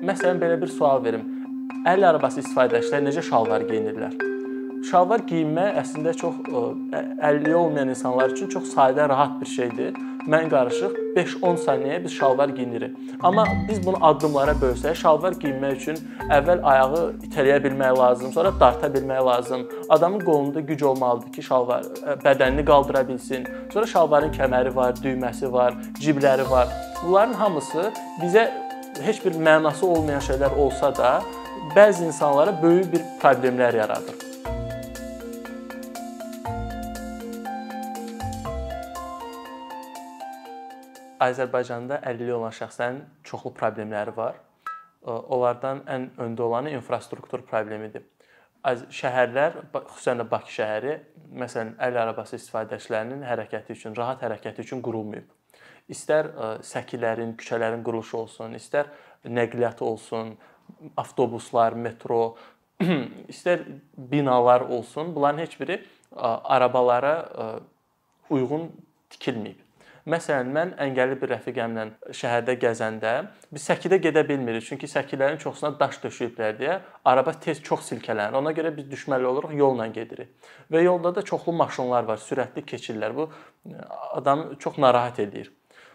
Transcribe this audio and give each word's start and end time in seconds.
Məsələn 0.00 0.38
belə 0.40 0.56
bir 0.60 0.70
sual 0.72 1.02
verim. 1.04 1.26
Əl 1.88 2.06
arabası 2.08 2.40
istifadəçilər 2.40 3.02
necə 3.04 3.20
şalvar 3.24 3.66
geyinirlər? 3.68 4.14
Şalvar 4.88 5.26
geyinmək 5.28 5.74
əslində 5.82 6.14
çox 6.16 6.38
əlilliyi 6.48 7.56
olmayan 7.58 7.92
insanlar 7.92 8.32
üçün 8.32 8.48
çox 8.48 8.70
sadə, 8.72 9.04
rahat 9.08 9.34
bir 9.40 9.50
şeydir. 9.50 9.98
Mən 10.30 10.48
qarışıq 10.52 10.94
5-10 11.16 11.60
saniyəyə 11.64 11.98
biz 12.04 12.14
şalvar 12.16 12.48
geyinirik. 12.56 12.96
Amma 13.20 13.44
biz 13.68 13.82
bunu 13.86 14.00
addımlara 14.00 14.54
bölsək, 14.62 14.96
şalvar 15.02 15.36
geyinmək 15.42 15.76
üçün 15.76 16.00
əvvəl 16.28 16.64
ayağı 16.72 17.04
itələyə 17.28 17.60
bilmək 17.66 17.98
lazım, 17.98 18.32
sonra 18.32 18.54
darta 18.60 18.88
bilmək 18.94 19.24
lazım. 19.26 19.68
Adamın 19.88 20.24
qolunda 20.24 20.60
güc 20.60 20.86
olmalıdır 20.86 21.32
ki, 21.32 21.42
şalvar 21.42 21.84
bədənini 22.24 22.64
qaldıra 22.72 23.04
bilsin. 23.08 23.46
Sonra 23.72 23.86
şalvarın 23.86 24.32
kəməri 24.32 24.74
var, 24.76 24.96
düyməsi 25.04 25.52
var, 25.52 25.76
cibləri 26.00 26.50
var. 26.50 26.68
Bunların 27.04 27.32
hamısı 27.32 27.90
bizə 28.22 28.48
heç 29.04 29.24
bir 29.24 29.36
mənası 29.36 29.86
olmayan 29.86 30.22
şeylər 30.24 30.56
olsa 30.56 30.90
da, 30.96 31.12
bəzi 31.76 32.06
insanlara 32.08 32.52
böyük 32.62 32.92
bir 32.92 33.06
problemlər 33.22 33.76
yaradır. 33.76 34.16
Azərbaycanda 41.20 41.98
əlilliyi 42.08 42.36
olan 42.38 42.54
şəxslərin 42.56 43.02
çoxlu 43.28 43.52
problemləri 43.56 44.14
var. 44.16 44.38
Onlardan 45.04 45.82
ən 45.88 46.08
öndə 46.20 46.46
olanı 46.46 46.72
infrastruktur 46.76 47.42
problemidir. 47.48 48.06
Şəhərlər, 48.64 49.54
xüsusən 49.72 50.20
də 50.20 50.26
Bakı 50.30 50.52
şəhəri, 50.52 50.94
məsələn, 51.42 51.74
əl 51.80 52.00
arabası 52.02 52.36
istifadəçilərinin 52.36 53.22
hərəkəti 53.24 53.76
üçün, 53.76 53.96
rahat 53.96 54.24
hərəkəti 54.24 54.64
üçün 54.64 54.82
qurulmayıb. 54.84 55.28
İstər 55.90 56.30
səkilərin, 56.66 57.34
küçələrin 57.40 57.82
quruluşu 57.86 58.18
olsun, 58.22 58.54
istər 58.58 58.92
nəqliyyat 59.26 59.82
olsun, 59.82 60.36
avtobuslar, 61.00 61.74
metro, 61.74 62.36
istər 63.32 63.64
binalar 63.96 64.60
olsun, 64.60 65.14
bunların 65.14 65.42
heç 65.44 65.58
biri 65.60 65.80
arabalara 66.16 67.14
uyğun 68.30 68.70
tikilməyib. 69.10 69.66
Məsələn, 70.08 70.48
mən 70.54 70.70
əngəlli 70.80 71.18
bir 71.20 71.28
rəfiqəmlə 71.34 71.84
şəhərdə 72.16 72.54
gəzəndə 72.62 73.10
biz 73.52 73.66
səkidə 73.68 73.98
gedə 74.00 74.22
bilmirik, 74.26 74.64
çünki 74.64 74.88
səkilərin 74.88 75.36
çoxusuna 75.42 75.74
daş 75.78 75.98
döşəyiblər 76.06 76.56
deyə 76.56 76.78
araba 77.04 77.34
tez 77.44 77.60
çox 77.62 77.84
silkələnir. 77.90 78.38
Ona 78.40 78.54
görə 78.56 78.72
biz 78.76 78.88
düşməli 78.88 79.28
oluruq, 79.28 79.52
yolla 79.60 79.90
gedirik. 79.92 80.32
Və 80.72 80.82
yolda 80.86 81.12
da 81.14 81.22
çoxlu 81.22 81.52
maşınlar 81.52 82.08
var, 82.08 82.22
sürətli 82.24 82.64
keçirlər. 82.64 83.14
Bu 83.14 83.28
adamı 84.16 84.56
çox 84.58 84.78
narahat 84.78 85.20
edir. 85.20 85.52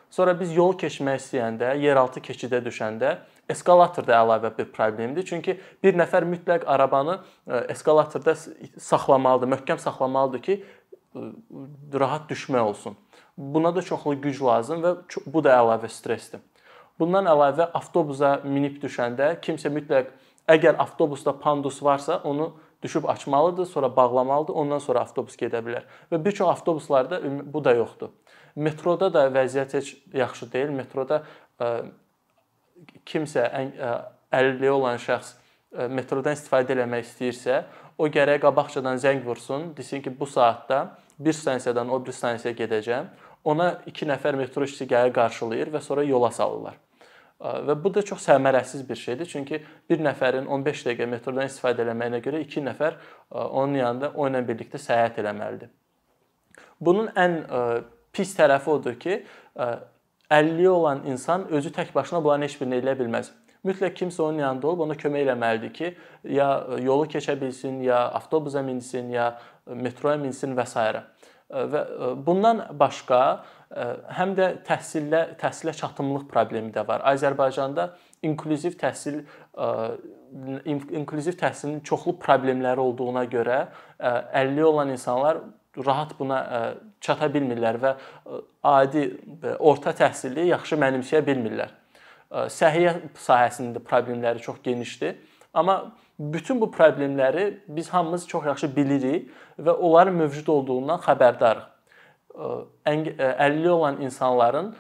Sonra 0.10 0.36
biz 0.40 0.54
yol 0.56 0.76
keçmək 0.80 1.20
istəyəndə, 1.20 1.74
yeraltı 1.82 2.22
keçidə 2.24 2.62
düşəndə 2.66 3.18
eskalator 3.50 4.06
da 4.08 4.16
əlavə 4.22 4.52
bir 4.58 4.72
problemdir. 4.74 5.26
Çünki 5.26 5.58
bir 5.84 5.98
nəfər 5.98 6.26
mütləq 6.30 6.66
arabanı 6.66 7.20
eskalatorda 7.70 8.36
saxlamalıdır, 8.36 9.52
möhkəm 9.58 9.80
saxlamalıdır 9.82 10.42
ki, 10.42 10.64
rahat 11.94 12.30
düşmək 12.32 12.62
olsun. 12.62 12.98
Buna 13.38 13.76
da 13.76 13.82
çoxlu 13.82 14.16
güc 14.22 14.42
lazım 14.44 14.84
və 14.84 14.96
bu 15.26 15.44
da 15.44 15.56
əlavə 15.60 15.90
stressdir. 15.92 16.40
Bundan 17.00 17.28
əlavə 17.28 17.68
avtobusa 17.76 18.38
minib 18.48 18.78
düşəndə 18.84 19.34
kimsə 19.44 19.72
mütləq 19.72 20.14
əgər 20.48 20.78
avtobusda 20.80 21.34
pandus 21.40 21.82
varsa, 21.84 22.22
onu 22.24 22.54
düşüb 22.84 23.04
açmalıdır, 23.10 23.66
sonra 23.66 23.96
bağlamalıdır, 23.96 24.54
ondan 24.54 24.80
sonra 24.80 25.02
avtobus 25.04 25.36
gedə 25.36 25.60
bilər. 25.66 25.84
Və 26.12 26.22
bir 26.26 26.32
çox 26.32 26.48
avtobuslarda 26.54 27.20
bu 27.54 27.64
da 27.64 27.74
yoxdur. 27.74 28.14
Metroda 28.56 29.10
da 29.14 29.26
vəziyyət 29.36 29.74
heç 29.76 29.96
yaxşı 30.16 30.52
deyil. 30.54 30.72
Metroda 30.76 31.24
ə, 31.60 31.72
kimsə 33.06 33.48
əlilliyi 34.32 34.72
olan 34.72 35.02
şəxs 35.02 35.36
metrodan 35.92 36.36
istifadə 36.38 36.76
etmək 36.76 37.04
istəyirsə, 37.04 37.64
o 38.00 38.08
gərək 38.12 38.42
qabaqcadan 38.46 39.00
zəng 39.02 39.22
vursun, 39.26 39.74
desin 39.78 40.02
ki, 40.04 40.14
bu 40.20 40.28
saatda 40.28 40.98
bir 41.20 41.34
stansiyadan 41.34 41.90
o 41.90 42.00
bir 42.06 42.16
stansiyaya 42.16 42.58
gedəcəm. 42.58 43.12
Ona 43.46 43.70
2 43.88 44.08
nəfər 44.10 44.38
metro 44.40 44.66
işçisi 44.66 44.88
gəlir 44.90 45.14
qarşılayır 45.16 45.72
və 45.74 45.82
sonra 45.84 46.04
yola 46.04 46.32
salırlar. 46.32 46.80
Və 47.40 47.76
bu 47.84 47.92
da 47.94 48.02
çox 48.02 48.24
səmərəsiz 48.26 48.86
bir 48.90 48.96
şeydir. 48.96 49.28
Çünki 49.30 49.60
bir 49.90 50.02
nəfərin 50.02 50.48
15 50.48 50.86
dəqiqə 50.88 51.08
metrodan 51.12 51.50
istifadə 51.52 51.84
etməyinə 51.86 52.22
görə 52.24 52.42
2 52.46 52.64
nəfər 52.70 52.96
onun 53.30 53.76
yanında 53.82 54.12
o 54.16 54.28
ilə 54.30 54.42
birlikdə 54.48 54.82
səyahət 54.82 55.20
etməlidir. 55.22 55.70
Bunun 56.80 57.12
ən 57.16 57.38
pis 58.16 58.32
tərəfi 58.38 58.72
odur 58.72 58.96
ki, 59.00 59.20
əlilliyi 60.32 60.72
olan 60.72 61.04
insan 61.12 61.50
özü 61.54 61.74
tək 61.76 61.92
başına 61.96 62.24
bunların 62.24 62.48
heç 62.48 62.56
birini 62.62 62.80
eləyə 62.80 62.96
bilməz. 63.02 63.34
Mütləq 63.66 63.96
kimsə 63.98 64.22
onun 64.22 64.40
yanında 64.44 64.68
olub 64.70 64.86
ona 64.86 64.96
kömək 64.98 65.26
eləməlidir 65.26 65.72
ki, 65.74 65.92
ya 66.38 66.50
yolu 66.86 67.08
keçə 67.10 67.34
bilsin, 67.42 67.80
ya 67.84 68.04
avtobusa 68.20 68.62
minsin, 68.62 69.10
ya 69.10 69.32
metroya 69.66 70.18
minsin 70.22 70.54
və 70.58 70.66
s. 70.70 70.86
Və 71.46 71.82
bundan 72.26 72.64
başqa 72.78 73.22
həm 74.18 74.34
də 74.38 74.52
təhsillə 74.66 75.36
təhsilə 75.42 75.74
çatımlıq 75.78 76.28
problemi 76.30 76.72
də 76.74 76.86
var. 76.88 77.04
Azərbaycanda 77.10 77.92
inklüziv 78.26 78.78
təhsil 78.82 79.24
inklüziv 80.66 81.38
təhsilin 81.40 81.82
çoxlu 81.86 82.16
problemləri 82.22 82.82
olduğuna 82.82 83.26
görə 83.30 83.60
əlilliyi 84.02 84.66
olan 84.66 84.90
insanlar 84.94 85.42
rahat 85.86 86.14
buna 86.20 86.40
çata 87.02 87.28
bilmirlər 87.34 87.80
və 87.82 87.96
adi 88.64 89.06
orta 89.60 89.92
təhsili 89.96 90.48
yaxşı 90.52 90.78
mənimsəyə 90.80 91.22
bilmirlər 91.26 91.74
səhiyyə 92.32 92.96
sahəsində 93.20 93.80
problemləri 93.80 94.42
çox 94.42 94.58
genişdir. 94.64 95.16
Amma 95.54 95.96
bütün 96.20 96.62
bu 96.62 96.72
problemləri 96.72 97.60
biz 97.68 97.90
hamımız 97.90 98.28
çox 98.28 98.46
yaxşı 98.46 98.76
bilirik 98.76 99.30
və 99.60 99.72
onların 99.72 100.16
mövcud 100.16 100.48
olduğundan 100.48 101.00
xəbərdarıq. 101.00 101.68
Əlilliyi 102.86 103.70
olan 103.72 104.02
insanların 104.02 104.74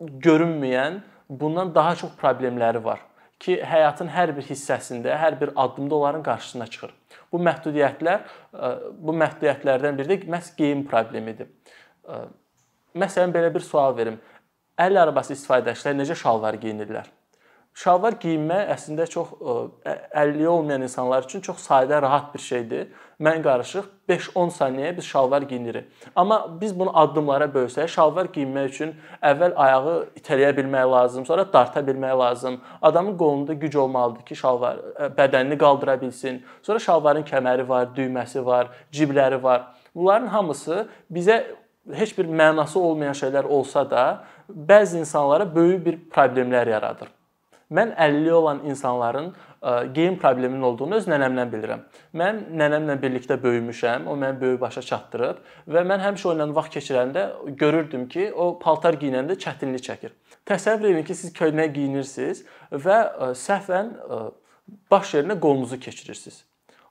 görünməyən 0.00 1.00
bundan 1.28 1.74
daha 1.74 1.94
çox 1.96 2.10
problemləri 2.18 2.84
var 2.84 3.00
ki, 3.38 3.60
həyatın 3.62 4.08
hər 4.10 4.32
bir 4.36 4.42
hissəsində, 4.48 5.12
hər 5.14 5.40
bir 5.40 5.52
addımda 5.56 5.94
onların 5.94 6.22
qarşısına 6.22 6.66
çıxır. 6.66 6.90
Bu 7.32 7.40
məhdudiyyətlər 7.42 8.24
bu 9.02 9.14
məhdudiyyətlərdən 9.22 9.98
biri 9.98 10.20
də 10.22 10.32
məhz 10.32 10.52
geyim 10.58 10.84
problemidir. 10.88 11.50
Məsələn 12.96 13.34
belə 13.34 13.52
bir 13.54 13.64
sual 13.66 13.96
verim 13.96 14.20
əl 14.80 15.00
arabası 15.02 15.34
istifadəçilər 15.36 15.96
necə 15.98 16.16
şalvar 16.18 16.58
geyinirlər? 16.62 17.08
Şalvar 17.76 18.14
geyinmək 18.16 18.70
əslində 18.72 19.04
çox 19.12 19.34
əlilliyi 20.16 20.48
olmayan 20.48 20.86
insanlar 20.86 21.26
üçün 21.26 21.42
çox 21.44 21.58
sadə, 21.60 21.98
rahat 22.00 22.30
bir 22.32 22.40
şeydir. 22.40 22.86
Mən 23.20 23.42
qarışıq 23.44 23.90
5-10 24.08 24.52
saniyəyə 24.56 24.94
biz 24.96 25.04
şalvar 25.04 25.42
geyinirik. 25.42 25.90
Amma 26.16 26.38
biz 26.60 26.72
bunu 26.78 26.94
addımlara 26.98 27.44
bölsək, 27.52 27.90
şalvar 27.92 28.30
geyinmək 28.32 28.70
üçün 28.70 28.94
əvvəl 29.20 29.52
ayağı 29.60 29.96
itələyə 30.20 30.54
bilmək 30.56 30.86
lazım, 30.90 31.26
sonra 31.28 31.44
darta 31.52 31.82
bilmək 31.84 32.18
lazım. 32.18 32.56
Adamın 32.82 33.18
qolunda 33.18 33.52
güc 33.52 33.76
olmalıdır 33.78 34.24
ki, 34.24 34.36
şalvar 34.36 34.80
bədənini 35.18 35.58
qaldıra 35.60 36.00
bilsin. 36.00 36.40
Sonra 36.62 36.78
şalvarın 36.78 37.28
kəməri 37.28 37.68
var, 37.68 37.90
düyməsi 37.96 38.44
var, 38.46 38.70
cibləri 38.92 39.42
var. 39.42 39.66
Bunların 39.94 40.26
hamısı 40.32 40.86
bizə 41.12 41.42
heç 41.92 42.16
bir 42.18 42.24
mənası 42.24 42.78
olmayan 42.78 43.14
şeylər 43.20 43.44
olsa 43.44 43.84
da, 43.90 44.24
bəzi 44.48 45.04
insanlara 45.04 45.54
böyük 45.54 45.86
bir 45.86 46.00
problemlər 46.16 46.70
yaradır. 46.70 47.12
Mən 47.70 47.94
50 47.98 48.32
olan 48.32 48.60
insanların 48.64 49.34
geyim 49.94 50.18
probleminin 50.18 50.62
olduğunu 50.62 50.94
öz 51.00 51.06
nənəmdən 51.10 51.50
bilirəm. 51.50 51.80
Mən 52.14 52.42
nənəmlə 52.54 52.94
birlikdə 53.02 53.38
böyümüşəm. 53.42 54.06
O 54.06 54.14
məni 54.16 54.40
böyük 54.40 54.60
başa 54.60 54.82
çatdırıb 54.86 55.40
və 55.74 55.82
mən 55.82 56.04
həmişə 56.04 56.28
onunla 56.30 56.54
vaxt 56.54 56.76
keçirəndə 56.76 57.24
görürdüm 57.58 58.04
ki, 58.08 58.28
o 58.32 58.58
paltar 58.58 58.94
geyinəndə 59.00 59.34
çətinlik 59.42 59.82
çəkir. 59.82 60.12
Təsəvvür 60.46 60.92
edin 60.92 61.06
ki, 61.08 61.14
siz 61.14 61.32
köynək 61.34 61.72
geyinirsiniz 61.74 62.44
və 62.70 62.98
səhvən 63.34 63.90
baş 64.90 65.14
yerinə 65.14 65.40
qolunuzu 65.40 65.80
keçirirsiniz. 65.82 66.44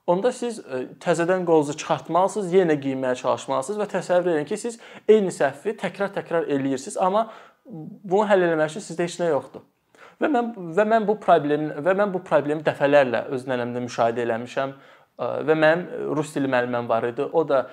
Onda 0.08 0.32
siz 0.36 0.60
təzədən 1.02 1.46
qolunuzu 1.48 1.78
çıxartmalısınız, 1.80 2.52
yenə 2.54 2.76
geyinməyə 2.84 3.16
çalışmalısınız 3.22 3.80
və 3.80 3.88
təsəvvür 3.96 4.36
edin 4.36 4.50
ki, 4.52 4.58
siz 4.58 4.76
eyni 5.08 5.32
səhvi 5.32 5.78
təkrar-təkrar 5.80 6.52
eləyirsiniz, 6.52 7.00
amma 7.02 7.30
bunu 7.66 8.28
həll 8.30 8.46
etmək 8.52 8.76
üçün 8.76 8.86
sizdə 8.86 9.08
heç 9.08 9.18
nə 9.24 9.32
yoxdur. 9.32 9.64
Və 10.22 10.30
mən 10.32 10.54
və 10.78 10.88
mən 10.88 11.08
bu 11.08 11.18
problemi 11.20 11.74
və 11.86 11.96
mən 12.00 12.14
bu 12.14 12.24
problemi 12.24 12.64
dəfələrlə 12.66 13.26
öz 13.36 13.48
nənəmdə 13.50 13.84
müşahidə 13.86 14.24
eləmişəm 14.24 14.74
və 15.20 15.56
mənim 15.56 16.16
rus 16.16 16.34
dili 16.36 16.50
müəlliməm 16.52 16.90
var 16.90 17.08
idi. 17.12 17.24
O 17.24 17.44
da 17.48 17.66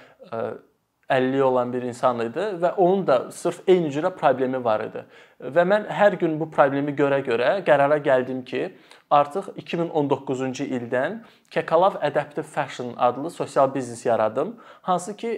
50 1.11 1.43
olan 1.43 1.73
bir 1.73 1.83
insan 1.83 2.21
idi 2.25 2.45
və 2.63 2.73
onun 2.77 3.07
da 3.07 3.19
sırf 3.31 3.61
eyni 3.69 3.91
cürə 3.93 4.11
problemi 4.17 4.65
var 4.65 4.85
idi. 4.87 5.05
Və 5.43 5.65
mən 5.69 5.87
hər 5.91 6.17
gün 6.21 6.39
bu 6.41 6.49
problemi 6.51 6.95
görə-görə 6.97 7.59
qərara 7.67 7.99
gəldim 8.03 8.45
ki, 8.49 8.63
artıq 9.11 9.53
2019-cu 9.61 10.65
ildən 10.79 11.21
Kekalav 11.51 11.99
Adaptive 12.01 12.47
Fashion 12.47 12.95
adlı 12.97 13.31
sosial 13.31 13.75
biznes 13.75 14.07
yaradım, 14.07 14.57
hansı 14.83 15.17
ki 15.17 15.33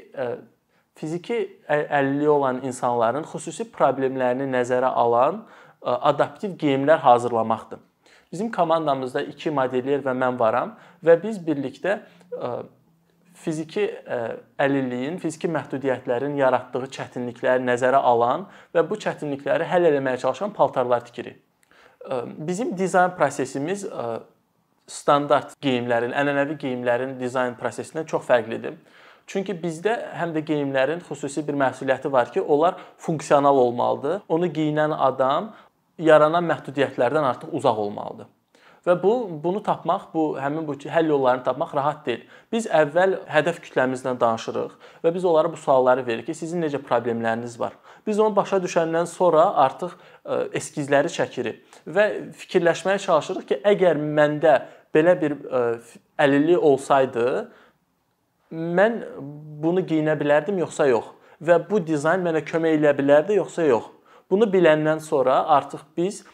fiziki 0.94 1.40
əlilliyi 1.68 2.28
olan 2.28 2.62
insanların 2.62 3.26
xüsusi 3.26 3.66
problemlərini 3.72 4.46
nəzərə 4.52 4.92
alan 4.94 5.42
adaptiv 5.84 6.56
geyimlər 6.58 6.98
hazırlamaqdır. 7.04 7.78
Bizim 8.32 8.52
komandamızda 8.52 9.22
2 9.22 9.50
modelyer 9.50 10.00
və 10.02 10.14
mən 10.16 10.38
varam 10.38 10.72
və 11.04 11.14
biz 11.22 11.38
birlikdə 11.38 12.00
fiziki 13.34 13.84
əlilliyin, 14.58 15.18
fiziki 15.22 15.50
məhdudiyyətlərin 15.50 16.34
yaratdığı 16.38 16.88
çətinlikləri 16.96 17.62
nəzərə 17.66 18.00
alan 18.00 18.46
və 18.74 18.82
bu 18.88 18.98
çətinlikləri 18.98 19.66
həll 19.70 19.90
etməyə 19.90 20.18
çalışan 20.22 20.54
paltarlar 20.54 21.04
tikirik. 21.04 21.38
Bizim 22.38 22.74
dizayn 22.78 23.14
prosesimiz 23.16 23.86
standart 24.86 25.54
geyimlərin, 25.64 26.12
ənənəvi 26.12 26.58
geyimlərin 26.60 27.14
dizayn 27.20 27.54
prosesindən 27.60 28.06
çox 28.06 28.26
fərqlidir. 28.26 28.74
Çünki 29.26 29.54
bizdə 29.56 29.94
həm 30.18 30.34
də 30.34 30.42
geyimlərin 30.44 31.00
xüsusi 31.06 31.40
bir 31.46 31.56
məsuliyyəti 31.56 32.10
var 32.12 32.32
ki, 32.32 32.42
onlar 32.42 32.76
funksional 33.00 33.56
olmalıdır. 33.56 34.20
Onu 34.28 34.50
geyinən 34.52 34.92
adam 34.92 35.54
yaranan 35.98 36.44
məhdudiyyətlərdən 36.48 37.28
artıq 37.30 37.52
uzaq 37.54 37.78
olmalıdır. 37.86 38.30
Və 38.84 38.94
bu 39.00 39.12
bunu 39.44 39.62
tapmaq, 39.64 40.10
bu 40.12 40.24
həmin 40.36 40.66
bu 40.68 40.74
həll 40.76 41.08
yollarını 41.08 41.44
tapmaq 41.44 41.70
rahat 41.76 42.02
deyil. 42.06 42.24
Biz 42.52 42.66
əvvəl 42.68 43.14
hədəf 43.32 43.62
kütləmizlə 43.64 44.12
danışırıq 44.20 44.74
və 45.04 45.12
biz 45.14 45.24
onlara 45.24 45.52
bu 45.52 45.56
sualları 45.56 46.04
veririk 46.06 46.26
ki, 46.28 46.34
sizin 46.36 46.60
necə 46.60 46.82
problemləriniz 46.84 47.56
var? 47.60 47.78
Biz 48.06 48.20
onu 48.20 48.36
başa 48.36 48.60
düşəndən 48.60 49.08
sonra 49.08 49.46
artıq 49.64 49.94
e, 49.96 50.36
eskizləri 50.60 51.12
çəkirik 51.16 51.80
və 51.88 52.06
fikirləşməyə 52.42 53.00
çalışırıq 53.06 53.48
ki, 53.48 53.60
əgər 53.72 54.00
məndə 54.20 54.58
belə 54.94 55.16
bir 55.20 55.38
e, 55.40 55.64
əlillik 56.20 56.68
olsaydı, 56.72 57.26
mən 58.52 59.00
bunu 59.64 59.80
geyinə 59.80 60.18
bilərdim 60.20 60.60
yoxsa 60.60 60.90
yox? 60.92 61.08
Və 61.40 61.56
bu 61.70 61.80
dizayn 61.80 62.20
mənə 62.24 62.44
kömək 62.44 62.82
edə 62.82 62.92
bilərdi 63.00 63.40
yoxsa 63.40 63.64
yox? 63.64 63.93
Bunu 64.30 64.48
biləndən 64.50 65.00
sonra 65.04 65.42
artıq 65.56 65.84
biz 65.96 66.24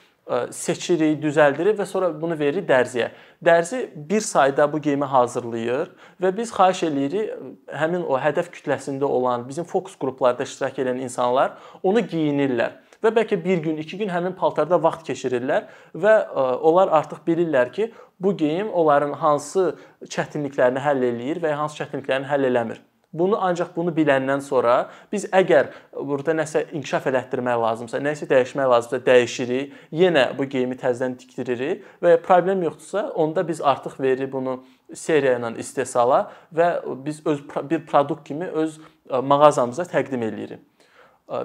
seçirik, 0.55 1.19
düzəldirik 1.23 1.79
və 1.79 1.87
sonra 1.89 2.11
bunu 2.15 2.37
veririk 2.39 2.69
dərziyə. 2.69 3.09
Dərzi 3.45 3.81
bir 3.97 4.21
sayda 4.23 4.69
bu 4.73 4.79
geyimi 4.83 5.09
hazırlayır 5.11 5.91
və 6.23 6.31
biz 6.37 6.53
xahiş 6.55 6.85
eləyirik 6.87 7.33
həmin 7.81 8.05
o 8.07 8.19
hədəf 8.21 8.53
kütləsində 8.55 9.09
olan, 9.09 9.49
bizim 9.49 9.67
fokus 9.67 9.97
qruplarda 9.99 10.47
iştirak 10.47 10.79
edən 10.85 11.01
insanlar 11.03 11.57
onu 11.83 12.05
geyinirlər 12.05 12.79
və 13.03 13.15
bəlkə 13.17 13.41
1 13.43 13.65
gün, 13.65 13.81
2 13.83 13.99
gün 14.05 14.13
həmin 14.13 14.37
paltarda 14.39 14.79
vaxt 14.83 15.09
keçirirlər 15.09 15.67
və 15.97 16.15
onlar 16.37 16.93
artıq 17.01 17.25
bilirlər 17.27 17.73
ki, 17.73 17.91
bu 18.21 18.37
geyim 18.37 18.71
onların 18.71 19.17
hansı 19.19 19.73
çətinliklərini 20.05 20.85
həll 20.85 21.03
eləyir 21.11 21.43
və 21.43 21.55
ya 21.55 21.59
hansı 21.65 21.83
çətinliklərini 21.83 22.29
həll 22.29 22.47
eləmir. 22.53 22.83
Bunu 23.13 23.39
ancaq 23.43 23.73
bunu 23.77 23.91
biləndən 23.91 24.39
sonra 24.47 24.75
biz 25.13 25.25
əgər 25.35 25.73
burada 25.97 26.31
nəsə 26.39 26.63
inkişaf 26.79 27.09
elətdirmək 27.11 27.57
lazımsa, 27.59 27.99
nəsə 27.99 28.29
dəyişmək 28.31 28.69
lazımsa 28.71 29.01
dəyişirik, 29.07 29.73
yenə 29.91 30.29
bu 30.39 30.47
geyimi 30.53 30.79
təzədən 30.79 31.17
tikdiririk 31.19 31.83
və 32.03 32.17
problem 32.23 32.63
yoxdursa, 32.63 33.09
onda 33.19 33.43
biz 33.49 33.61
artıq 33.61 33.99
veririk 33.99 34.31
bunu 34.33 34.61
seriya 34.95 35.41
ilə 35.41 35.57
istehsala 35.59 36.29
və 36.55 36.71
biz 37.05 37.23
öz 37.27 37.43
bir 37.71 37.87
produkt 37.87 38.29
kimi 38.29 38.47
öz 38.47 38.79
mağazamıza 39.11 39.89
təqdim 39.91 40.23
eləyirik. 40.31 40.63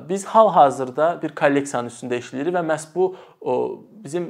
Biz 0.10 0.26
hal-hazırda 0.26 1.16
bir 1.22 1.34
kolleksiyanın 1.38 1.90
üstündə 1.90 2.22
işləyirik 2.22 2.54
və 2.54 2.62
məhz 2.66 2.88
bu 2.94 3.10
bizim 4.06 4.30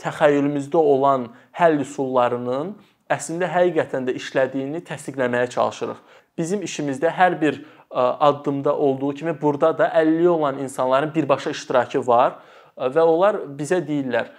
təxəyyülümüzdə 0.00 0.76
olan 0.76 1.30
həll 1.56 1.80
üsullarının 1.80 2.76
əslində 3.10 3.48
həqiqətən 3.52 4.08
də 4.08 4.16
işlədiyini 4.18 4.82
təsdiqləməyə 4.86 5.48
çalışırıq 5.54 6.04
bizim 6.38 6.62
işimizdə 6.62 7.10
hər 7.10 7.40
bir 7.40 7.64
addımda 7.90 8.76
olduğu 8.76 9.14
kimi 9.14 9.34
burada 9.42 9.78
da 9.78 9.88
əlilliyi 9.88 10.28
olan 10.28 10.58
insanların 10.58 11.14
birbaşa 11.14 11.50
iştirakı 11.50 12.06
var 12.06 12.38
və 12.76 13.02
onlar 13.02 13.38
bizə 13.58 13.80
deyirlər 13.86 14.32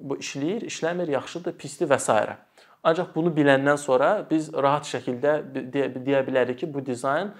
bu 0.00 0.16
işləyir, 0.18 0.64
işləmir, 0.66 1.10
yaxşıdır, 1.14 1.54
pisdir 1.58 1.90
və 1.90 1.98
s. 2.00 2.16
Ancaq 2.84 3.14
bunu 3.14 3.30
biləndən 3.32 3.78
sonra 3.80 4.26
biz 4.30 4.50
rahat 4.52 4.88
şəkildə 4.88 5.36
deyə 5.72 6.24
bilərik 6.26 6.58
ki, 6.64 6.72
bu 6.74 6.82
dizayn 6.86 7.30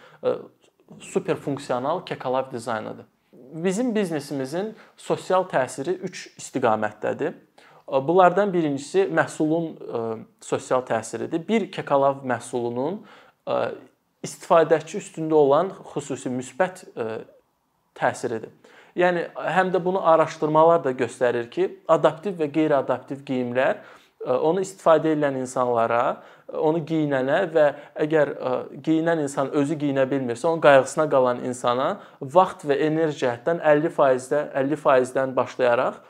super 1.01 1.37
funksional 1.37 2.05
kekalav 2.05 2.53
dizaynıdır. 2.53 3.07
Bizim 3.55 3.95
biznesimizin 3.95 4.75
sosial 4.97 5.45
təsiri 5.51 5.97
3 6.03 6.27
istiqamətdədir. 6.39 7.35
Bunlardan 7.89 8.53
birincisi 8.53 9.09
məhsulun 9.13 9.75
sosial 10.41 10.85
təsiridir. 10.89 11.43
Bir 11.49 11.71
kekalav 11.73 12.23
məhsulunun 12.25 13.03
istifadəçi 14.25 15.01
üstündə 15.03 15.37
olan 15.37 15.73
xüsusi 15.93 16.33
müsbət 16.33 16.87
təsiridir. 17.99 18.55
Yəni 18.97 19.27
həm 19.35 19.73
də 19.75 19.83
bunu 19.85 20.01
araşdırmalar 20.07 20.85
da 20.85 20.95
göstərir 20.97 21.51
ki, 21.51 21.67
adaptiv 21.89 22.39
və 22.39 22.49
qeyri-adaptiv 22.55 23.25
geyimlər 23.27 23.83
onu 24.25 24.63
istifadə 24.65 25.13
edən 25.13 25.37
insanlara, 25.43 26.23
onu 26.55 26.81
geyinənə 26.87 27.41
və 27.53 27.65
əgər 28.07 28.31
geyinən 28.87 29.21
insan 29.27 29.51
özü 29.53 29.77
geyinə 29.83 30.07
bilmirsə, 30.09 30.47
onun 30.49 30.63
qayğısına 30.65 31.09
qalan 31.11 31.43
insana 31.45 31.89
vaxt 32.21 32.65
və 32.69 32.79
enerji 32.87 33.27
cəhətdən 33.27 33.61
50%-də 33.61 34.47
50%-dən 34.63 35.37
başlayaraq 35.37 36.01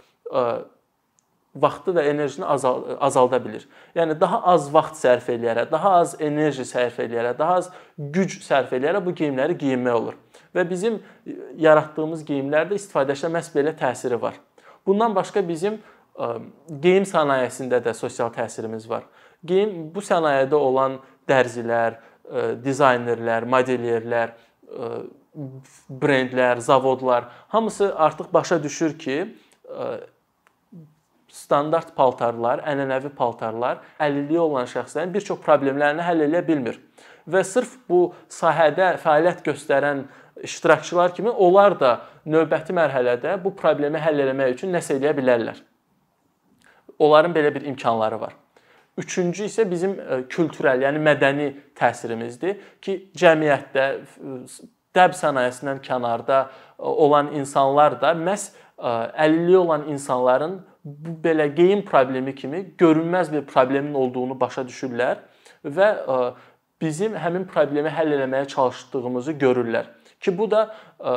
vaxtı 1.54 1.94
və 1.94 2.04
enerjini 2.10 2.46
azal 2.46 2.82
azalda 3.00 3.38
bilir. 3.44 3.66
Yəni 3.94 4.16
daha 4.20 4.40
az 4.52 4.66
vaxt 4.74 4.98
sərf 5.02 5.28
eləyərək, 5.30 5.70
daha 5.70 5.94
az 6.00 6.16
enerji 6.20 6.66
sərf 6.66 6.98
eləyərək, 7.04 7.38
daha 7.38 7.58
az 7.60 7.70
güc 7.98 8.38
sərf 8.42 8.74
eləyərək 8.74 9.04
bu 9.06 9.14
geyimləri 9.20 9.56
geyinmək 9.60 9.98
olur. 10.00 10.16
Və 10.54 10.66
bizim 10.70 11.00
yaratdığımız 11.58 12.24
geyimlərdə 12.26 12.78
istifadəçilərə 12.78 13.36
məhz 13.38 13.50
belə 13.54 13.74
təsiri 13.78 14.20
var. 14.20 14.38
Bundan 14.86 15.14
başqa 15.16 15.42
bizim 15.46 15.80
geyim 16.82 17.06
sənayesində 17.08 17.80
də 17.82 17.94
sosial 17.94 18.30
təsirimiz 18.34 18.88
var. 18.90 19.06
Geyim 19.44 19.90
bu 19.94 20.02
sənayedə 20.04 20.58
olan 20.58 20.98
dərzilər, 21.28 21.98
dizaynerlər, 22.64 23.46
modelyerlər, 23.50 24.34
brendlər, 25.90 26.60
zavodlar 26.62 27.30
hamısı 27.48 27.90
artıq 27.98 28.32
başa 28.32 28.62
düşür 28.62 28.98
ki, 28.98 29.16
standart 31.34 31.94
paltarlar, 31.96 32.62
ənənəvi 32.68 33.10
paltarlar 33.18 33.80
əlilliyi 34.02 34.38
olan 34.38 34.68
şəxslərin 34.70 35.14
bir 35.14 35.24
çox 35.26 35.40
problemlərini 35.42 36.04
həll 36.06 36.26
edə 36.28 36.44
bilmir. 36.46 36.78
Və 37.26 37.42
sırf 37.46 37.72
bu 37.90 38.06
sahədə 38.30 38.94
fəaliyyət 39.02 39.42
göstərən 39.46 40.04
iştirakçılar 40.46 41.14
kimi 41.16 41.30
onlar 41.30 41.74
da 41.80 41.94
növbəti 42.26 42.76
mərhələdə 42.76 43.38
bu 43.42 43.54
problemi 43.56 44.02
həll 44.02 44.22
etmək 44.26 44.54
üçün 44.54 44.74
nəsə 44.74 44.98
edə 45.00 45.14
bilərlər. 45.16 45.58
Onların 46.98 47.34
belə 47.34 47.50
bir 47.54 47.66
imkanları 47.66 48.20
var. 48.20 48.36
Üçüncü 48.98 49.48
isə 49.48 49.64
bizim 49.70 49.96
e, 49.98 50.20
kültürel, 50.30 50.84
yəni 50.86 51.00
mədəni 51.02 51.48
təsirimizdir 51.74 52.60
ki, 52.84 53.08
cəmiyyətdə 53.18 53.86
dəb 54.94 55.16
sənayesindən 55.18 55.80
kənarda 55.82 56.44
e, 56.44 56.50
olan 56.78 57.32
insanlar 57.34 57.98
da 57.98 58.12
məhz 58.14 58.52
e, 58.52 58.92
əlilliyi 59.26 59.58
olan 59.64 59.88
insanların 59.90 60.60
belə 61.24 61.46
geyim 61.56 61.84
problemi 61.84 62.34
kimi 62.34 62.74
görünməz 62.78 63.32
bir 63.32 63.46
problemin 63.46 63.94
olduğunu 63.94 64.40
başa 64.40 64.62
düşürlər 64.68 65.22
və 65.64 65.88
e, 65.96 66.18
bizim 66.82 67.16
həmin 67.16 67.46
problemi 67.48 67.88
həll 67.88 68.12
etməyə 68.18 68.46
çalışdığımızı 68.52 69.32
görürlər. 69.40 69.88
Ki 70.20 70.38
bu 70.38 70.50
da 70.50 70.74
e, 71.00 71.14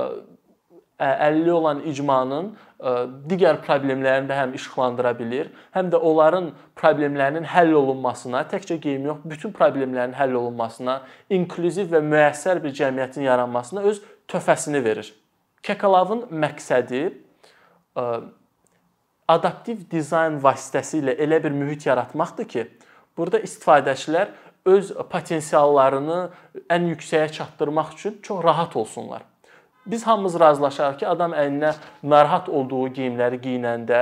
əlilliyi 0.99 1.53
olan 1.53 1.83
icmanın 1.85 2.49
e, 2.79 2.93
digər 3.29 3.59
problemlərini 3.65 4.31
də 4.31 4.39
həm 4.39 4.55
işıqlandıra 4.57 5.13
bilir, 5.19 5.51
həm 5.75 5.91
də 5.91 5.99
onların 5.99 6.49
problemlərinin 6.79 7.45
həll 7.51 7.75
olunmasına, 7.81 8.45
təkcə 8.53 8.79
geyim 8.81 9.05
yox, 9.11 9.21
bütün 9.25 9.51
problemlərin 9.51 10.15
həll 10.17 10.39
olunmasına, 10.39 11.01
inklüziv 11.29 11.91
və 11.91 12.01
müəssər 12.07 12.63
bir 12.63 12.73
cəmiyyətin 12.79 13.27
yaranmasına 13.27 13.83
öz 13.91 14.01
töhfəsini 14.31 14.83
verir. 14.83 15.11
Kekalavın 15.63 16.29
məqsədi 16.31 17.03
adaptiv 19.27 19.85
dizayn 19.91 20.39
vasitəsilə 20.43 21.17
elə 21.23 21.39
bir 21.43 21.51
mühit 21.51 21.85
yaratmaqdır 21.85 22.47
ki, 22.53 22.67
burada 23.17 23.39
istifadəçilər 23.43 24.31
öz 24.67 24.91
potensiallarını 25.11 26.19
ən 26.73 26.87
yüksəyə 26.93 27.31
çatdırmaq 27.31 27.93
üçün 27.95 28.19
çox 28.23 28.43
rahat 28.43 28.75
olsunlar. 28.75 29.21
Biz 29.85 30.07
hamımız 30.07 30.39
razılaşarıq 30.39 30.99
ki, 30.99 31.07
adam 31.07 31.31
əyninə 31.31 31.73
narahat 32.03 32.49
olduğu 32.49 32.87
geyimləri 32.97 33.39
geyinəndə 33.43 34.01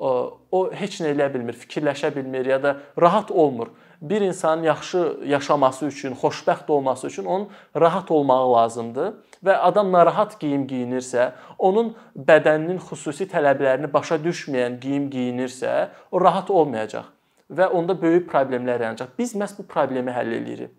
o 0.00 0.60
heç 0.72 1.00
nə 1.04 1.12
eləyə 1.12 1.28
bilmir, 1.34 1.56
fikirləşə 1.60 2.14
bilmir 2.16 2.46
ya 2.46 2.62
da 2.62 2.76
rahat 3.00 3.30
olmur 3.30 3.68
bir 4.00 4.20
insanın 4.20 4.62
yaxşı 4.62 5.16
yaşaması 5.24 5.86
üçün, 5.86 6.14
xoşbəxt 6.14 6.70
olması 6.72 7.06
üçün 7.06 7.24
onun 7.24 7.48
rahat 7.76 8.10
olmağı 8.10 8.52
lazımdır 8.52 9.12
və 9.44 9.56
adam 9.56 9.92
narahat 9.92 10.40
geyim 10.40 10.66
geyinirsə, 10.66 11.30
onun 11.58 11.94
bədəninin 12.16 12.80
xüsusi 12.80 13.28
tələblərini 13.28 13.92
başa 13.92 14.16
düşməyən 14.16 14.80
geyim 14.80 15.10
geyinirsə, 15.10 15.88
o 16.10 16.20
rahat 16.20 16.50
olmayacaq 16.50 17.08
və 17.50 17.66
onda 17.66 17.96
böyük 18.02 18.28
problemlər 18.30 18.80
yaranacaq. 18.80 19.16
Biz 19.18 19.34
məhz 19.34 19.58
bu 19.58 19.66
problemi 19.66 20.12
həll 20.14 20.32
eləyirik. 20.40 20.76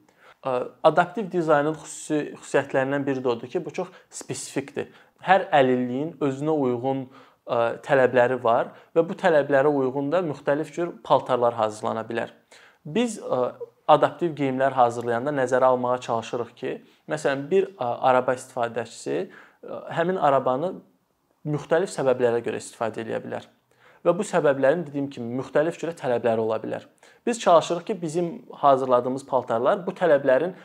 Adaptiv 0.83 1.31
dizaynın 1.31 1.75
xüsusi 1.77 2.21
xüsusiyyətlərindən 2.39 3.05
biri 3.05 3.21
də 3.21 3.27
odur 3.27 3.47
ki, 3.47 3.65
bu 3.65 3.73
çox 3.73 3.91
spesifikdir. 4.09 4.87
Hər 5.21 5.45
əlilliyin 5.53 6.15
özünə 6.21 6.55
uyğun 6.55 7.03
tələbləri 7.85 8.39
var 8.43 8.71
və 8.95 9.03
bu 9.05 9.17
tələblərə 9.17 9.69
uyğun 9.69 10.11
da 10.11 10.21
müxtəlif 10.25 10.71
cür 10.73 10.95
paltarlar 11.03 11.53
hazırlana 11.53 12.01
bilər. 12.07 12.31
Biz 12.85 13.19
adaptiv 13.87 14.33
geyimlər 14.37 14.73
hazırlayanda 14.73 15.33
nəzərə 15.35 15.69
almağa 15.73 15.97
çalışırıq 16.07 16.53
ki, 16.57 16.75
məsələn, 17.11 17.43
bir 17.51 17.67
araba 17.79 18.33
istifadəçisi 18.37 19.27
həmin 19.97 20.17
arabanı 20.17 20.73
müxtəlif 21.45 21.91
səbəblərə 21.93 22.41
görə 22.45 22.61
istifadə 22.61 23.03
edə 23.03 23.19
bilər. 23.23 23.45
Və 24.05 24.13
bu 24.17 24.25
səbəblərin 24.25 24.85
dediyim 24.87 25.09
kimi 25.13 25.35
müxtəlif 25.37 25.77
cürə 25.77 25.93
tələbləri 25.97 26.41
ola 26.41 26.57
bilər. 26.61 26.87
Biz 27.25 27.39
çalışırıq 27.39 27.85
ki, 27.85 28.01
bizim 28.01 28.31
hazırladığımız 28.63 29.25
paltarlar 29.25 29.85
bu 29.85 29.93
tələblərin 29.97 30.55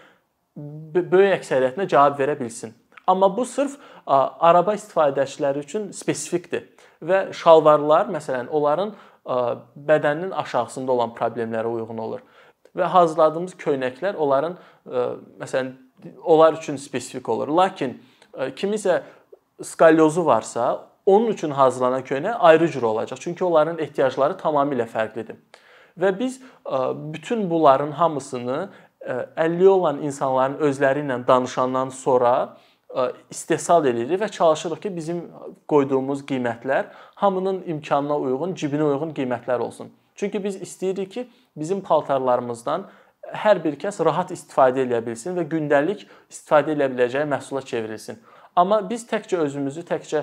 böyük 0.57 1.43
əksəriyyətinə 1.43 1.89
cavab 1.89 2.17
verə 2.21 2.39
bilsin. 2.41 2.73
Amma 3.07 3.29
bu 3.37 3.45
sırf 3.45 3.77
araba 4.07 4.75
istifadəçiləri 4.75 5.61
üçün 5.63 5.91
spesifikdir 5.93 6.65
və 7.05 7.33
şalvarlar 7.37 8.09
məsələn 8.11 8.49
onların 8.49 8.95
bədəninin 9.27 10.31
aşağısında 10.31 10.93
olan 10.93 11.15
problemlərə 11.19 11.67
uyğun 11.67 11.99
olur. 11.99 12.21
Və 12.77 12.87
hazırladığımız 12.93 13.57
köynəklər 13.59 14.15
onların 14.15 14.57
məsələn 15.41 15.73
onlar 16.23 16.59
üçün 16.61 16.77
spesifik 16.77 17.29
olur. 17.29 17.49
Lakin 17.49 17.97
kimisə 18.37 19.03
skalyozu 19.63 20.27
varsa, 20.27 20.87
onun 21.07 21.27
üçün 21.33 21.51
hazırlanan 21.51 22.03
köynək 22.03 22.35
ayrı 22.39 22.69
cür 22.69 22.83
olacaq. 22.83 23.19
Çünki 23.21 23.45
onların 23.45 23.79
ehtiyacları 23.79 24.35
tamamilə 24.37 24.87
fərqlidir. 24.91 25.37
Və 25.99 26.19
biz 26.19 26.41
bütün 27.15 27.51
bunların 27.51 27.91
hamısını 27.91 28.69
50 29.37 29.69
olan 29.69 30.03
insanların 30.03 30.59
özləri 30.59 31.07
ilə 31.07 31.27
danışandan 31.27 31.89
sonra 31.89 32.57
istehsal 33.31 33.87
edirik 33.87 34.21
və 34.21 34.29
çalışırıq 34.31 34.81
ki, 34.83 34.97
bizim 34.97 35.25
qoyduğumuz 35.69 36.23
qiymətlər 36.29 36.93
hamının 37.23 37.63
imkanına 37.67 38.17
uyğun, 38.19 38.55
cibinə 38.55 38.87
uyğun 38.87 39.13
qiymətlər 39.17 39.59
olsun. 39.59 39.91
Çünki 40.15 40.45
biz 40.45 40.57
istəyirik 40.63 41.11
ki, 41.13 41.27
bizim 41.57 41.81
paltarlarımızdan 41.81 42.87
hər 43.35 43.61
bir 43.65 43.77
kəs 43.81 43.99
rahat 44.05 44.31
istifadə 44.31 44.87
edə 44.87 45.03
bilsin 45.07 45.37
və 45.37 45.45
gündəlik 45.51 46.07
istifadə 46.31 46.77
edə 46.77 46.89
biləcəyi 46.93 47.29
məhsula 47.29 47.65
çevrilsin. 47.67 48.21
Amma 48.57 48.81
biz 48.91 49.05
təkcə 49.11 49.43
özümüzü 49.45 49.83
təkcə 49.85 50.23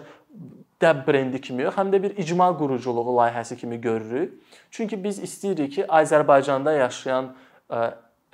dəb 0.82 1.04
brendi 1.08 1.42
kimi 1.42 1.68
yox, 1.68 1.76
həm 1.78 1.92
də 1.94 2.00
bir 2.04 2.18
icma 2.18 2.48
quruculuğu 2.58 3.14
layihəsi 3.20 3.58
kimi 3.60 3.82
görürük. 3.82 4.34
Çünki 4.72 5.04
biz 5.04 5.20
istəyirik 5.20 5.76
ki, 5.76 5.86
Azərbaycanda 5.86 6.74
yaşayan 6.78 7.36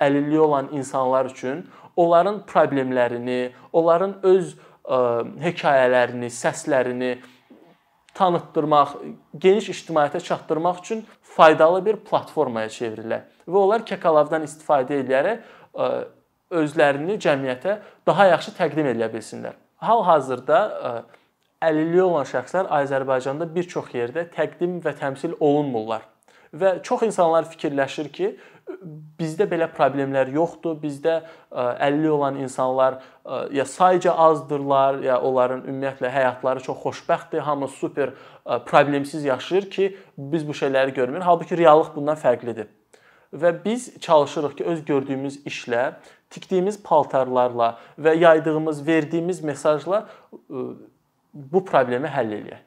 əlilliyi 0.00 0.40
olan 0.40 0.70
insanlar 0.72 1.30
üçün 1.30 1.64
onların 1.96 2.42
problemlərini, 2.48 3.50
onların 3.72 4.16
öz 4.22 4.54
ə, 4.54 4.98
hekayələrini, 5.44 6.30
səslərini 6.32 7.12
tanıtdırmaq, 8.14 8.96
geniş 9.38 9.70
ictimaiyyətə 9.74 10.20
çatdırmaq 10.26 10.80
üçün 10.82 11.04
faydalı 11.36 11.84
bir 11.86 12.00
platformaya 12.06 12.72
çevrilə 12.72 13.22
və 13.46 13.64
onlar 13.64 13.84
Kekalavdan 13.86 14.46
istifadə 14.48 14.98
edərək 15.04 15.44
ə, 15.74 15.90
özlərini 16.50 17.18
cəmiyyətə 17.22 17.78
daha 18.06 18.26
yaxşı 18.32 18.54
təqdim 18.58 18.90
edə 18.90 19.08
bilsinlər. 19.12 19.54
Hal-hazırda 19.80 20.60
əlilliyi 21.64 22.02
olan 22.02 22.26
şəxslər 22.28 22.70
Azərbaycanda 22.80 23.46
bir 23.54 23.68
çox 23.68 23.92
yerdə 23.94 24.26
təqdim 24.34 24.80
və 24.84 24.94
təmsil 24.98 25.36
olunmurlar. 25.38 26.02
Və 26.50 26.80
çox 26.82 27.02
insanlar 27.06 27.46
fikirləşir 27.46 28.08
ki, 28.10 28.32
bizdə 29.18 29.46
belə 29.50 29.68
problemlər 29.70 30.30
yoxdur. 30.34 30.76
Bizdə 30.82 31.20
50 31.50 32.10
olan 32.10 32.40
insanlar 32.42 33.00
ya 33.54 33.64
sayca 33.64 34.14
azdırlar, 34.14 35.00
ya 35.04 35.20
onların 35.20 35.62
ümumiyyətlə 35.66 36.10
həyatları 36.10 36.62
çox 36.66 36.78
xoşbəxtdir, 36.84 37.40
hamı 37.46 37.68
super 37.68 38.14
problemsiz 38.66 39.24
yaşayır 39.24 39.70
ki, 39.70 39.96
biz 40.18 40.48
bu 40.48 40.52
şeyləri 40.52 40.94
görmürük. 40.94 41.26
Halbuki 41.26 41.58
reallıq 41.58 41.94
bundan 41.94 42.18
fərqlidir. 42.18 42.70
Və 43.30 43.52
biz 43.64 43.92
çalışırıq 44.00 44.56
ki, 44.58 44.64
öz 44.64 44.84
gördüyümüz 44.84 45.36
işlə, 45.46 45.92
tikdiyimiz 46.30 46.82
paltarlarla 46.82 47.76
və 47.98 48.16
yaydığımız, 48.18 48.86
verdiyimiz 48.86 49.42
mesajla 49.42 50.08
bu 51.34 51.64
problemi 51.64 52.10
həll 52.10 52.34
eləyək. 52.40 52.66